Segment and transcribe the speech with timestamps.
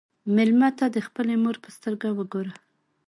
[0.35, 2.53] مېلمه ته د خپلې مور په سترګو وګوره.